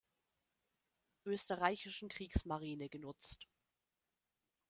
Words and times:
Österreichischen 1.25 2.09
Kriegsmarine 2.09 2.89
genutzt. 2.89 3.47